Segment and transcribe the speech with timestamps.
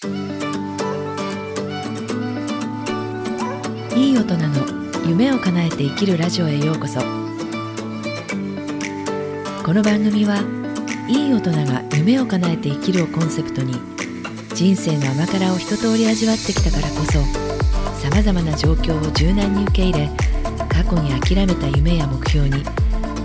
[0.00, 0.06] い
[4.12, 4.64] い大人の
[5.08, 7.00] 夢を叶えて生きるラジオへようこそ。
[7.00, 7.06] こ
[9.74, 10.38] の番組は
[11.08, 13.74] いい大人が夢を叶えて生きるをコンセプトに
[14.54, 17.14] 人生の甘辛を一通り味わってきたからこそ
[18.00, 20.08] さまざまな状況を柔軟に受け入れ
[20.68, 22.62] 過去に諦めた夢や目標に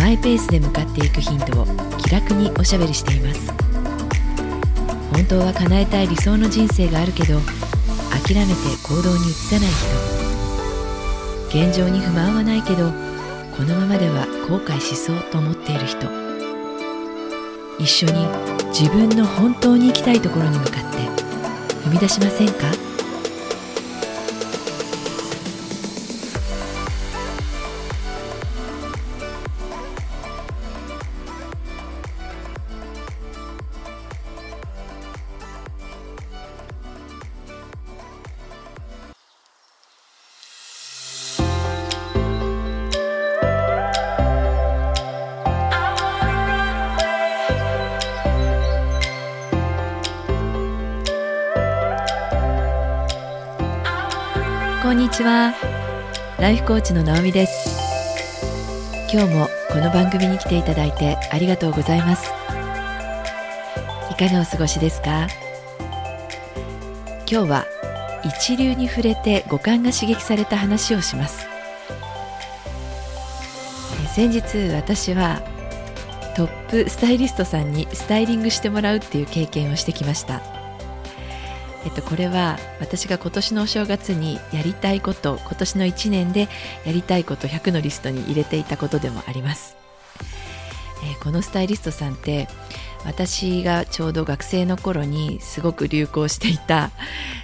[0.00, 1.66] マイペースで向かっていくヒントを
[1.98, 3.65] 気楽におしゃべりしています。
[5.16, 7.40] 本当は叶えたい理想の人生があるけど
[8.26, 8.52] 諦めて
[8.86, 9.70] 行動に移さない
[11.48, 11.66] 人。
[11.66, 12.90] 現状に不満はないけど
[13.56, 16.06] このままでは後悔しそうと思っている人。
[17.78, 18.26] 一緒に
[18.78, 20.98] 自分の本当に行きたいところに向かって
[21.88, 22.85] 踏み出しませんか？
[54.96, 55.52] んにちは。
[56.40, 57.68] ライフコーチの直美です。
[59.12, 62.30] 今日もこの番組に来ていただいてありがとうございます。
[64.10, 65.28] いかがお過ごしですか？
[67.30, 67.66] 今日は
[68.24, 71.46] 一流に触れて五感が刺激された話をします。
[74.14, 75.42] 先日私は
[76.34, 80.40] トップスタイリストさんにスタイリングしてもらうっていう経験をしてきました。
[81.86, 86.48] えっと、これは私が今年のお正月にやりたいこと今年の1年で
[86.84, 89.76] やりたいこと100のリストに入れていたことでもあります、
[91.04, 92.48] えー、このスタイリストさんって
[93.04, 96.90] 私がちょうど学生の頃にすごく流行していた、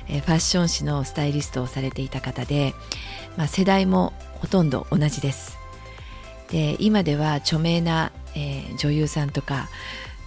[0.08, 2.74] えー、ファッション誌のスタイリストをされていた方で、
[3.36, 5.56] まあ、世代もほとんど同じです。
[6.50, 9.68] で今では著名な、えー、女優さんとか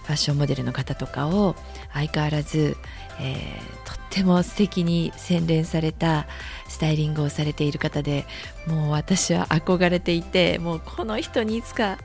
[0.06, 1.56] ファッションモデルの方とかを
[1.92, 2.76] 相変わらず、
[3.20, 6.26] えー、とっても素敵に洗練された
[6.68, 8.24] スタイリングをされている方で
[8.66, 11.98] もう私は憧れていてもうこの人にいつか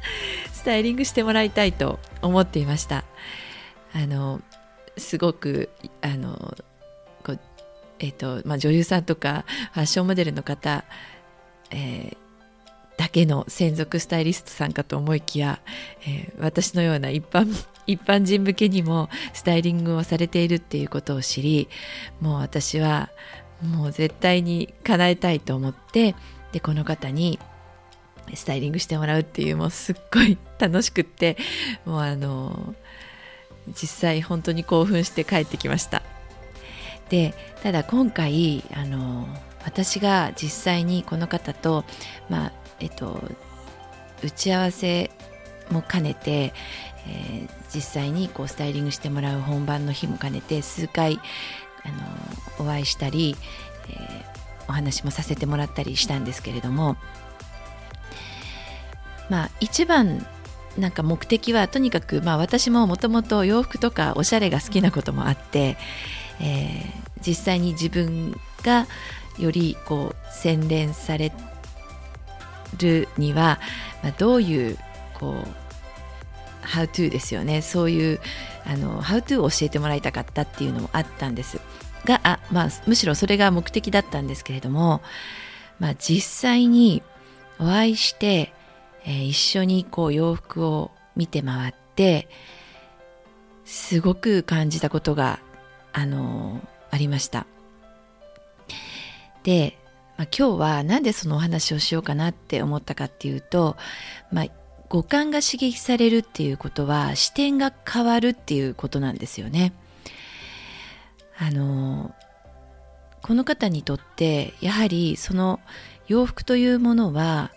[0.51, 3.05] スタイリングしてもらいたいと思っていました。
[3.94, 4.41] あの
[4.97, 5.69] すごく
[6.01, 6.57] あの
[7.23, 7.38] こ、
[8.00, 10.83] えーとまあ、女優さんとかファッションモデルの方、
[11.71, 12.17] えー、
[13.01, 15.59] だけの専属スタイリストさんかと思いきや、
[16.06, 17.51] えー、私のような一般
[17.88, 21.67] 一般人向けにもスタイリングをされているっていうことを知り
[22.19, 23.09] もう私は
[23.59, 26.13] もう絶対に叶えたいと思って
[26.51, 27.39] でこの方に
[28.35, 31.38] スタイリングしてもらうっていうもうすっごい楽しくって
[31.85, 32.75] もうあの
[33.69, 36.03] 実際本当に興奮して帰ってきました。
[37.09, 37.33] で
[37.63, 39.28] ただ今回あの
[39.66, 41.83] 私が実際にこの方と
[42.29, 43.22] まあえっと
[44.24, 45.09] 打ち合わせ
[45.72, 46.53] も兼ねて、
[47.08, 51.19] えー、実際にこうスタイリングしてもらう本番の日も兼ねて数回
[51.84, 53.36] あのお会いしたり、
[53.90, 56.97] えー、お話もさせてもらったりしたんですけれども
[59.30, 60.25] まあ一番
[60.78, 65.78] なんか目的はとにかく、まあ、私ももともと洋服とかおしゃれが好きなこともあって、
[66.40, 68.88] えー、実際に自分が
[69.38, 71.52] よりこう洗練されて
[72.77, 73.59] るには、
[74.03, 74.77] まあ、どういう
[75.13, 77.61] こう How to ですよね。
[77.61, 78.19] そういう
[78.65, 81.59] あの How to を教えてもらいたかったっていうのもあったんです。
[82.05, 85.01] があ、まあ、むしろそれが目的だったんですけれども、
[85.79, 87.03] まあ、実際に
[87.59, 88.53] お会いして、
[89.05, 92.27] えー、一緒にこう洋服を見て回って
[93.65, 95.39] すごく感じたことが
[95.93, 97.45] あのありました。
[99.43, 99.77] で、
[100.17, 103.77] まあ、今日は何でそのお話をしようかなって思ったかっていうと、
[104.31, 104.45] まあ、
[104.89, 109.73] 五感が刺激されるっていうことは視点が変わるっていうことなんですよね。
[111.38, 112.13] あの
[113.24, 115.59] この方にとってやはりその
[116.07, 117.51] 洋服というものは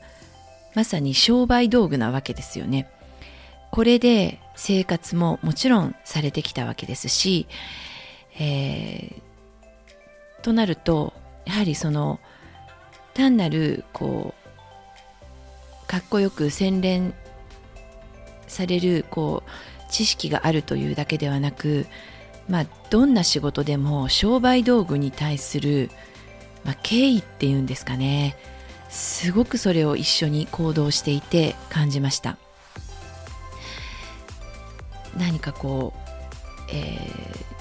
[0.74, 2.88] まさに商売道具なわけですよね。
[3.70, 7.48] これで生活ももちろんされてきたわけですし、
[8.38, 11.12] えー、となると
[11.44, 12.20] やはりその
[13.14, 14.34] 単なるこ
[15.84, 17.14] うかっこよく洗練
[18.46, 19.50] されるこう
[19.90, 21.86] 知識があるというだけではなく、
[22.48, 25.90] まあ、どんな仕事でも商売道具に対する、
[26.64, 28.36] まあ、敬意っていうんですかね。
[28.88, 32.38] すごくそれを一緒に行動していて感じました。
[35.16, 37.53] 何かこう、えー、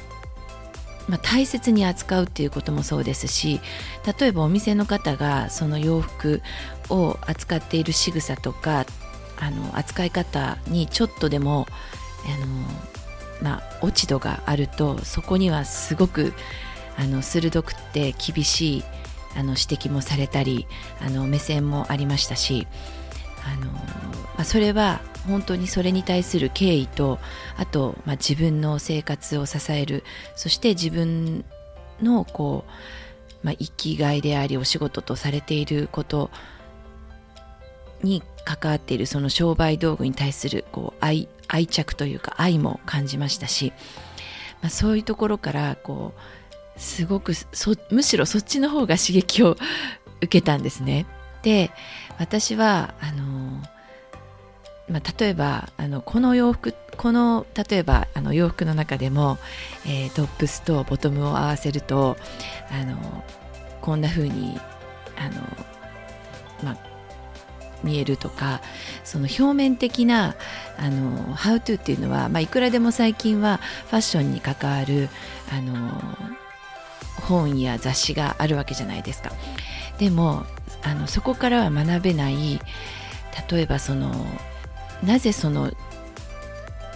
[1.09, 3.59] まあ、大切に扱うっていうこともそうですし
[4.19, 6.41] 例えばお店の方がその洋服
[6.89, 8.85] を扱っている仕草とか
[9.38, 11.67] あの扱い方にちょっとでも
[12.25, 16.33] あの、まあ、落ち度があるとそこにはすごく
[16.97, 18.83] あの鋭くて厳しい
[19.35, 20.67] あの指摘もされたり
[21.01, 22.67] あの目線もありましたし
[23.44, 23.81] あの、ま
[24.39, 27.19] あ、それは本当にそれに対する敬意と
[27.57, 30.03] あと、まあ、自分の生活を支える
[30.35, 31.45] そして自分
[32.01, 32.65] のこ
[33.43, 36.29] う、まあ、生きがいでありお仕事とされていること
[38.03, 43.71] に関わっているその商売道具に対するこう愛愛着というか愛も感じましたし、
[44.61, 47.33] まあ、そういうところからこうすごく
[47.91, 49.55] むしろそっちの方が刺激を
[50.17, 51.05] 受けたんですね。
[51.43, 51.71] で
[52.17, 53.61] 私はあの
[54.89, 59.38] まあ、例えばあのこの洋服この例えばあの洋服の中でも、
[59.85, 62.18] えー、トップスとボトムを合わせると
[62.69, 63.24] あの
[63.81, 64.59] こんな風に
[65.18, 65.41] あの
[66.63, 66.77] まあ
[67.83, 68.62] 見えるとか
[69.03, 70.35] その表面的な
[70.77, 73.57] あの How to っていうのは、まあ、いくらでも最近は
[73.88, 75.09] ファッションに関わる
[75.51, 76.01] あの
[77.27, 79.31] 本や雑誌があるわけじゃないですか。
[79.97, 80.45] でも
[80.81, 82.59] あのそこからは学べない
[83.50, 84.13] 例えばその
[85.03, 85.71] なぜその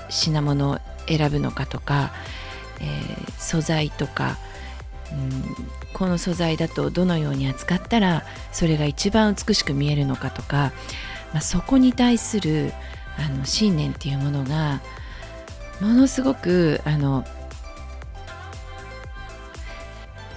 [0.09, 2.11] 品物を選ぶのかとか、
[2.79, 4.37] えー、素材とか、
[5.11, 5.43] うん、
[5.93, 10.71] この素材だとどのように扱ったらそれが一番美しく見えるのかとか、
[11.33, 12.73] まあ、そこに対する
[13.17, 14.81] あの信念っていうものが
[15.81, 17.25] ものすごくあの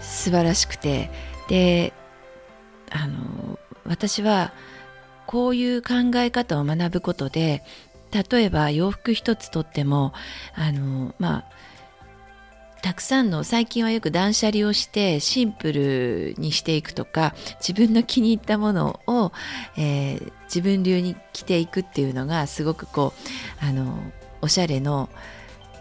[0.01, 1.11] 素晴らしくて
[1.49, 1.93] で
[2.91, 4.53] あの私は
[5.31, 7.63] こういう考え方を学ぶことで
[8.11, 10.13] 例えば洋服一つとっても
[10.57, 19.31] あのまあたくさんの最近はよく断捨離をしてシンプルにしていくとか自分の気に入ったものを、
[19.79, 23.13] えー、自分流に着ていくっていうのがすごくこ
[23.63, 24.03] うあの
[24.41, 25.11] おしゃれの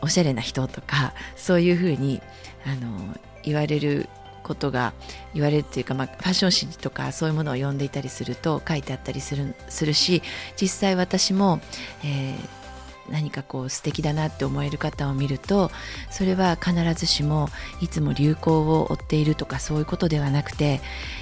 [0.04, 2.22] おしゃれな人とかそういうふうに
[2.68, 4.10] あの言われる
[4.50, 4.94] ことが
[5.36, 10.24] 言われるっていうか、まあ、ファッション誌とかそういうものを読んでいたりすると書いてあったりするするし
[10.60, 11.62] 実際私も、
[12.04, 15.70] えー、何かこう素敵だなって思える方を見ると
[16.10, 17.48] それは必ずしも
[17.80, 20.82] いつも流行を追っているとかそういうことではなくて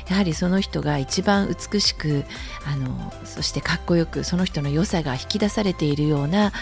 [0.10, 2.24] やはりその人が一番美しく
[2.66, 6.54] あのそしてかっこよくその人の良さが引き出されているような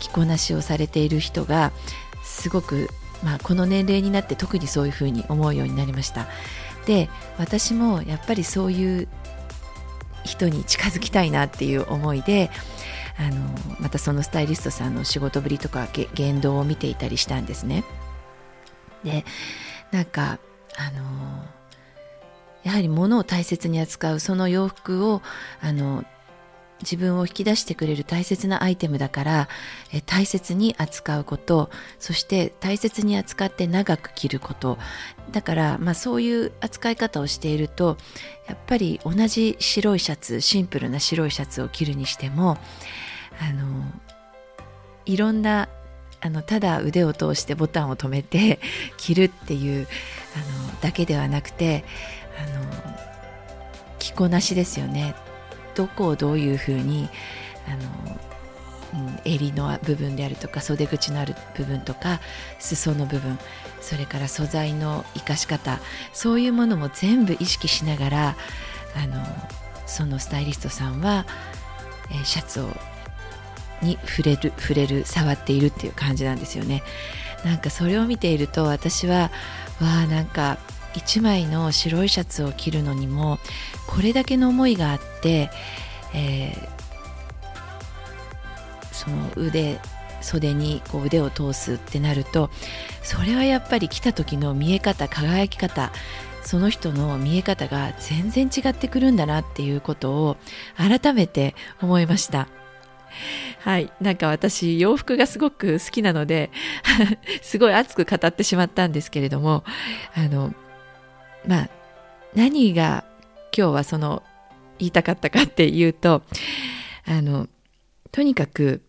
[0.00, 1.70] 着こなしをされている人が
[2.24, 2.88] すごく
[3.22, 6.28] まあ、この年齢になって特にそういうふうに思うようになりました。
[6.86, 9.08] で私もやっぱりそういう
[10.24, 12.50] 人に近づきたいなっていう思いで
[13.18, 13.36] あの
[13.80, 17.84] またそのスタイリストさんの仕事ぶりとか言動を見ていたりしたんですね。
[19.04, 19.24] で
[19.90, 20.38] なんか
[20.76, 21.44] あの
[22.62, 25.22] やはり物を大切に扱うその洋服を
[25.60, 26.04] あの
[26.82, 29.48] 自分を引き出してくれる大切なアイテムだから
[29.92, 34.78] え大切に扱うことそして大切に扱って長く着ること。
[35.32, 37.98] だから、まあ、そういう扱い方をしていると
[38.46, 42.56] やっぱり同じ白いシャツシンプルな白いシャツを着るにしても
[43.38, 43.84] あの
[45.04, 45.68] いろんな
[46.20, 48.58] あのただ腕を通してボタンを止めて
[48.96, 49.86] 着るっていう
[50.34, 50.38] あ
[50.72, 51.84] のだけではなくて
[52.38, 52.98] あの
[53.98, 55.14] 着こなしですよね。
[55.78, 57.08] どこをどういうふうに
[57.68, 62.20] あの、うん、襟の部分であるとか袖口のある部分とか
[62.58, 63.38] 裾の部分
[63.80, 65.78] それから素材の生かし方
[66.12, 68.36] そういうものも全部意識しながら
[68.96, 69.24] あの
[69.86, 71.26] そのスタイリストさんは、
[72.10, 72.68] えー、シャツを
[73.80, 76.82] に触れる触れる触っているっていう感じなんですよね。
[77.44, 79.30] なんかそれを見ていると私は
[79.80, 80.58] わあなんか
[80.98, 83.38] 1枚の白いシャツを着るのにも
[83.86, 85.50] これだけの思いがあって、
[86.14, 86.68] えー、
[88.92, 89.80] その腕
[90.20, 92.50] 袖にこう腕を通すってなると
[93.02, 95.92] それはやっぱり来た時の見え方輝き方
[96.42, 100.36] その人の見え方が全然違ってくるんだなっていうことを
[100.76, 102.48] 改めて思いました。
[103.60, 103.92] はい。
[104.00, 106.50] なんか私、洋服がすごく好きなので
[107.42, 109.64] すごい熱く語ってしまったんですけれども、
[110.14, 110.54] あの、
[111.46, 111.70] まあ、
[112.34, 113.04] 何が
[113.56, 114.22] 今日はその
[114.78, 116.22] 言いたかったかっていうと、
[117.06, 117.48] あの、
[118.12, 118.82] とにかく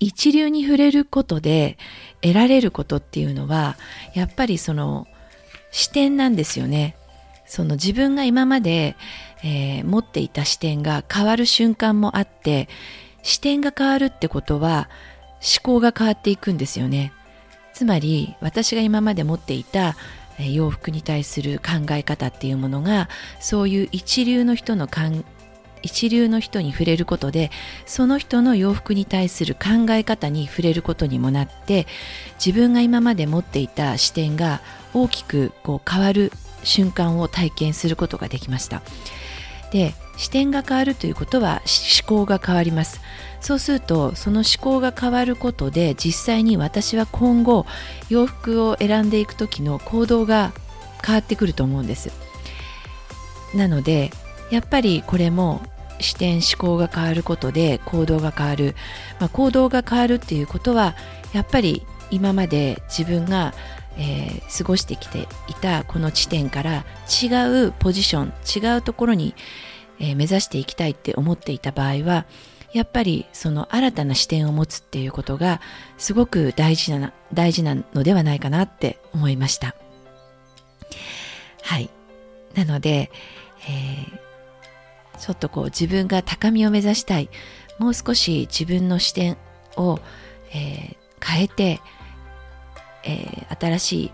[0.00, 1.78] 一流に触れることで
[2.20, 3.76] 得られることっていうのは、
[4.14, 5.06] やっぱりその
[5.70, 6.96] 視点なんですよね。
[7.46, 8.96] その自分が今まで、
[9.42, 12.68] えー、持っていた視点が変わる瞬間もあって、
[13.22, 14.88] 視点が変わるってことは
[15.40, 17.12] 思考が変わっていくんですよね。
[17.72, 19.96] つまり私が今まで持っていた
[20.38, 23.08] 洋服に対する考え方っていうものが
[23.40, 25.24] そういう一流の人の考
[25.82, 27.50] 一流の人に触れることで
[27.86, 31.86] その人の洋服に対する考え方に触れることにもなって
[32.44, 34.60] 自分が今まで持っていた視点が
[34.94, 36.32] 大きくこう変わる
[36.64, 38.82] 瞬間を体験することができました。
[39.70, 41.62] で視点が変わるということは
[42.00, 43.00] 思考が変わります。
[43.40, 47.66] そうするとその思考が変わることで実際に私は今後
[48.10, 50.52] 洋服を選んでいく時の行動が
[51.06, 52.10] 変わってくると思うんです。
[53.54, 54.10] なので
[54.50, 55.62] やっぱりこれも
[56.00, 58.74] 視点思考が変わることで行動が変わる、
[59.20, 60.94] まあ、行動が変わるっていうことは
[61.32, 63.54] やっぱり今まで自分が、
[63.96, 66.84] えー、過ごしてきていたこの地点から
[67.22, 67.28] 違
[67.66, 69.34] うポジション違うところに、
[70.00, 72.26] えー、目指していきたいって思っていた場合は
[72.72, 75.60] やっぱりその新たな視点を持つっていうことが
[75.96, 79.74] すごく大事な大事なのではないかなって思いました。
[81.62, 81.90] はい。
[82.54, 83.10] なので、
[83.68, 84.28] えー
[85.18, 87.28] ちょっとこう自分が高みを目指したい。
[87.78, 89.36] もう少し自分の視点
[89.76, 90.00] を、
[90.52, 91.80] えー、変えて、
[93.04, 94.12] えー、新しい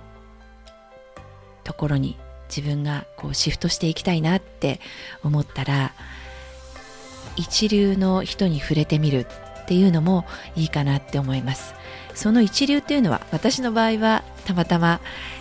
[1.62, 2.18] ところに
[2.54, 4.78] 自分がこうシフトしていきたいなって
[5.24, 5.92] 思ったら
[7.36, 9.26] 一流の人に触れてみる
[9.64, 11.74] っていうのもいいかなって思います。
[12.14, 15.00] その一流っていうのは私の場合はたまたま、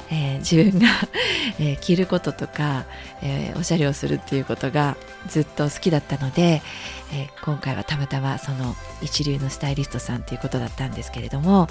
[0.10, 0.88] えー、自分が
[1.60, 2.86] えー、着ることとか、
[3.22, 6.64] えー、おしゃれをするっていうことがずっと好きだったので、
[7.12, 11.68] え今回はたまたまその一流のスタイリストさんということだったんですけれども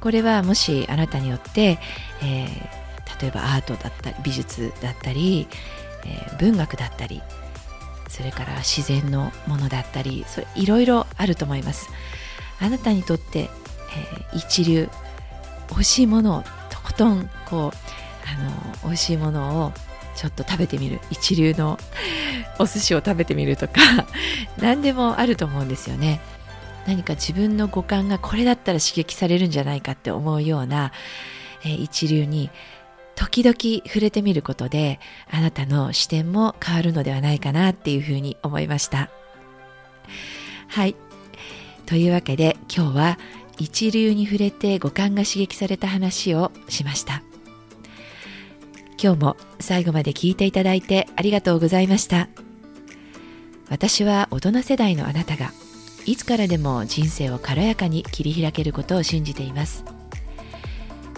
[0.00, 1.80] これはもしあなたによって、
[2.22, 2.46] え
[3.20, 5.48] 例えばアートだったり美術だったり、
[6.04, 7.22] え文学だったり
[8.08, 11.90] それから自然のものだったりそれいろいろあると思います。
[12.60, 13.48] あなたにとって、え
[14.34, 14.88] 一流
[15.68, 17.76] 欲しいものをとことんこう
[18.28, 18.52] あの
[18.84, 19.72] 美味しいものを
[20.14, 21.00] ちょっと食べてみる。
[21.10, 21.78] 一流の
[22.58, 23.80] お寿司を食べてみるとか
[24.58, 26.20] 何でもあると思うんですよね。
[26.86, 30.92] 何か自分の五感がこれだったら刺激されるんじゃないかって思うような、
[31.64, 32.48] えー、一流に
[33.16, 39.10] 時々触れてみることであなたの視点も変わるのではないかなっていうふうに思いました。
[40.68, 40.94] はい。
[41.86, 43.18] というわけで今日は
[43.58, 47.22] 一流に触れて五感が刺激された話をしました。
[49.02, 52.28] 今日も最後まで聞いていただいてありがとうございました。
[53.68, 55.52] 私は大人世代のあなたが
[56.04, 59.95] いつからでも人生を軽やかに切り開けることを信じています。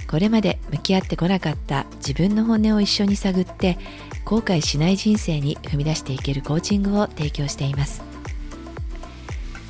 [0.09, 3.79] これまで向き合ってこなかった自分の本音を一緒に探って
[4.25, 8.03] 後悔しない人生に踏み出していけるコーチングを提供しています。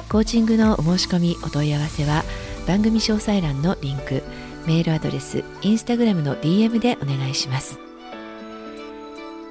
[0.08, 2.24] コーチングのお申し込みお問い合わせは
[2.66, 4.22] 番組詳細欄のリンク
[4.66, 7.78] メールアドレスインスタグラムの DM でお願いします。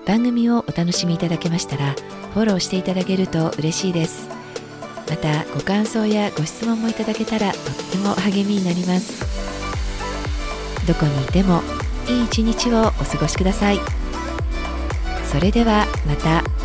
[0.06, 1.94] 番組をお楽しみいただけましたら
[2.34, 4.29] フォローしていただけると嬉しいです。
[5.10, 9.26] またご感想やご質問もいただけたらとっても励みになります。
[10.88, 11.62] どこにいても
[12.08, 13.79] いい一日をお過ごしください。
[15.29, 16.56] それではまた。